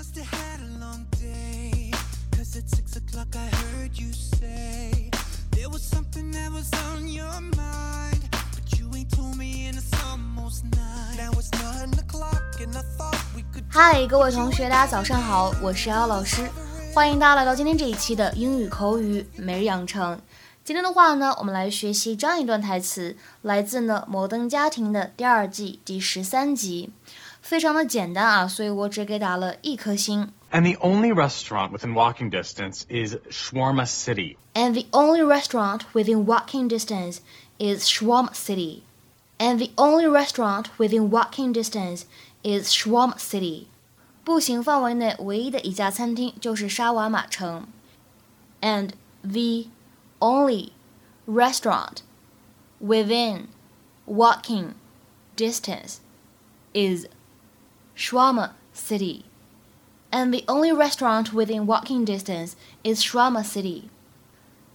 [0.00, 1.90] must have had a long day.
[2.34, 5.10] Cause at six o'clock I heard you say
[5.50, 8.22] there was something that was on your mind.
[8.32, 11.18] But you ain't told me and it's almost nine.
[11.18, 16.48] Now it's nine o'clock and I thought we could 嗨，各位同学，大家早上好，我是姚老师，
[16.94, 20.18] 欢迎大家来到今天这一期的英语口语每日养成。
[20.64, 26.90] 今天的话呢，我们来学习这样一段台词，来自呢《摩登家庭》的第二季第十三集，
[27.41, 30.31] 非常的简单啊，所以我只给打了一颗星。
[30.51, 34.37] And the only restaurant within walking distance is Shawarma City.
[34.53, 37.19] And the only restaurant within walking distance
[37.57, 38.83] is Shawarma City.
[39.37, 42.05] And the only restaurant within walking distance
[42.41, 43.67] is Shawarma City.
[44.23, 47.67] 步行范围内唯一的一家餐厅就是沙瓦玛城。
[48.61, 49.69] And the
[50.19, 50.71] only
[51.27, 51.97] restaurant
[52.81, 53.47] within
[54.07, 54.75] walking
[55.35, 55.97] distance
[56.73, 57.05] is
[58.00, 59.24] Shawarma City.
[60.10, 63.82] And the only restaurant within walking distance is Shawarma City.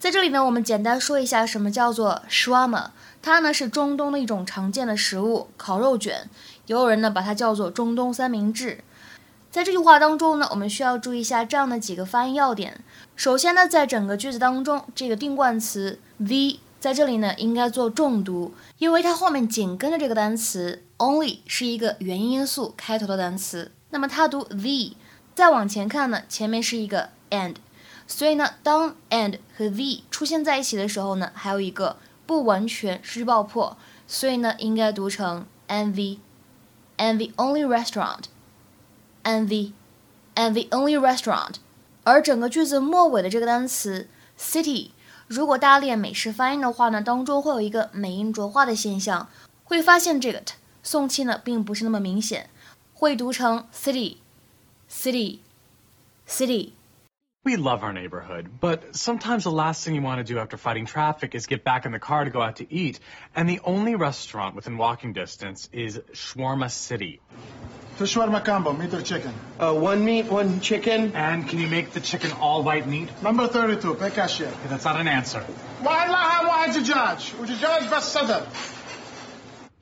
[0.00, 2.86] 在这里呢，我们简单说一下什么叫做 shawarma。
[3.22, 6.28] 它呢是中东的一种常见的食物，烤肉卷。
[6.66, 8.82] 也有人呢把它叫做中东三明治。
[9.52, 12.82] 在这句话当中呢，我们需要注意一下这样的几个发音要点。
[13.14, 24.96] 首先呢，在整个句子当中，这个定冠词 the 在这里呢应该做重读，因为它后面紧跟着这个单词 only 是一个元音因素开头的单词，那么它读 the。
[25.34, 27.56] 再往前看呢，前面是一个 and，
[28.06, 41.54] 所以呢，当 and 和 the 出现在一起的时候呢，还有一个不完全失去爆破，所以呢，应该读成 and the，and the only restaurant，and the，and the only restaurant。
[42.04, 44.90] 而整个句子末尾的这个单词 city，
[45.26, 49.28] 如果大家练美式发音的话呢，当中会有一个美音浊化的现象，
[49.64, 50.52] 会发现这个 t
[50.83, 52.49] 送气呢并不是那么明显，
[52.93, 55.39] 会读成 city。city,
[56.25, 56.71] city.
[57.43, 60.85] We love our neighborhood, but sometimes the last thing you want to do after fighting
[60.85, 62.99] traffic is get back in the car to go out to eat,
[63.35, 67.21] and the only restaurant within walking distance is Shawarma City.
[67.97, 69.33] Fish shawarma combo, meat or chicken.
[69.59, 71.13] Uh, one meat, one chicken.
[71.15, 73.09] And can you make the chicken all white meat?
[73.23, 74.47] Number 32, pay cashier.
[74.47, 75.43] Okay, that's not an answer.
[75.83, 78.47] والله واحد جاج وجاج بس صدر.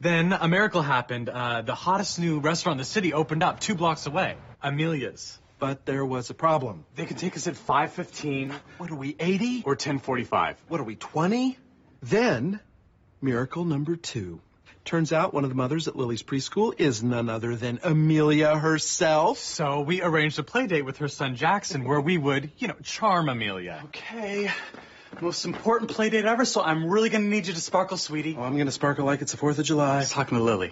[0.00, 1.28] Then a miracle happened.
[1.28, 5.38] Uh, the hottest new restaurant in the city opened up two blocks away, Amelia's.
[5.58, 6.84] But there was a problem.
[6.94, 9.64] They could take us at 5:15 What are we, 80?
[9.66, 10.54] or 10:45.
[10.68, 11.58] What are we, 20?
[12.00, 12.60] Then,
[13.20, 14.40] miracle number two.
[14.84, 19.38] Turns out one of the mothers at Lily's preschool is none other than Amelia herself.
[19.38, 22.76] So we arranged a play date with her son Jackson where we would, you know,
[22.84, 23.82] charm Amelia.
[23.86, 24.50] Okay.
[25.20, 28.36] Most important play date ever, so I'm really gonna need you to sparkle, sweetie.
[28.38, 29.96] Oh, I'm gonna sparkle like it's the 4th of July.
[29.96, 30.70] I was talking to Lily.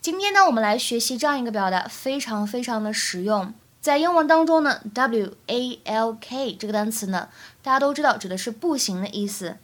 [0.00, 3.54] 今天呢，我们来学习这样一个表达，非常非常的实用。
[3.80, 7.28] 在英文当中呢，W A L K 这个单词呢，
[7.62, 9.58] 大家都知道指的是步行的意思，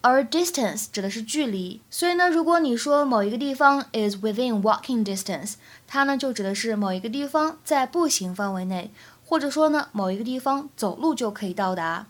[0.00, 1.80] 而 distance 指的是距离。
[1.90, 5.54] 所以呢，如果你说某一个地方 is within walking distance，
[5.88, 8.92] 它呢就指的是某一个地方在步行范围内，
[9.24, 12.06] 或者说呢某一个地方走路就可以到达，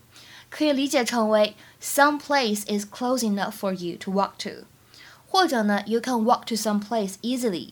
[0.50, 4.66] 可以理解成为 some place is close enough for you to walk to，
[5.30, 7.69] 或者呢 you can walk to some place easily。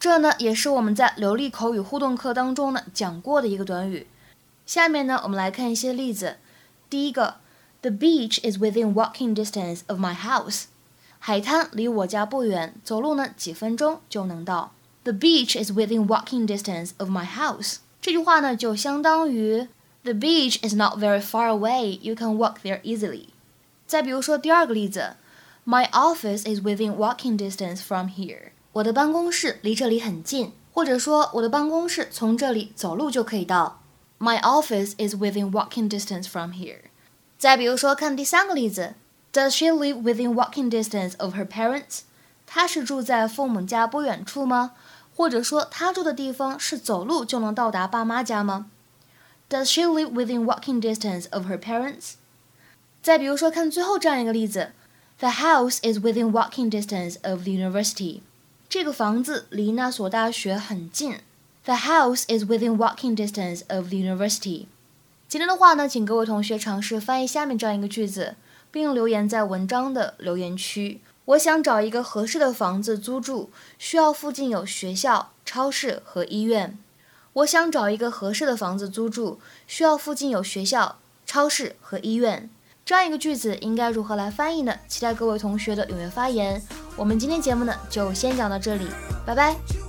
[0.00, 4.06] 这呢也是我们在流利口语互动课当中呢讲过的一个短语。
[4.64, 6.36] 下面呢我们来看一些例子。
[6.88, 7.36] 第一个，
[7.82, 10.64] The beach is within walking distance of my house。
[11.18, 14.72] 海滩离我家不远，走路呢几分钟就能到。
[15.02, 17.78] The beach is within walking distance of my house。
[18.00, 19.66] 这句话呢就相当于
[20.04, 21.98] The beach is not very far away.
[22.00, 23.26] You can walk there easily。
[23.86, 25.16] 再比如说第二个例子，
[25.66, 28.52] My office is within walking distance from here。
[28.72, 33.82] 我的办公室离这里很近，或者说我的办公室从这里走路就可以到。
[34.18, 36.82] My office is within walking distance from here。
[37.38, 38.94] 再比如说，看第三个例子，
[39.32, 42.00] Does she live within walking distance of her parents？
[42.46, 44.72] 她是住在父母家不远处吗？
[45.14, 48.70] 或者说，她住的地方是走路就能到达爸妈家吗
[49.52, 52.14] ？Does she live within walking distance of her parents？
[53.02, 54.72] 再比如说，看最后这样一个例子，
[55.18, 58.20] The house is within walking distance of the university。
[58.68, 61.20] 这个房子离那所大学很近。
[61.64, 64.66] The house is within walking distance of the university。
[65.28, 68.36] 今天的话呢，请各位同学尝试翻译下面这样一个句子，
[68.70, 71.00] 并留言在文章的留言区。
[71.26, 76.78] 我想找一个合适的房子租住，需要附近有学校、超市和医院。
[77.33, 82.49] 我想找一个合适的房子租住，需要附近有学校、超市和医院。
[82.85, 84.75] 这样一个句子应该如何来翻译呢？
[84.87, 86.61] 期待各位同学的踊跃发言。
[86.95, 88.87] 我们今天节目呢就先讲到这里，
[89.25, 89.82] 拜拜。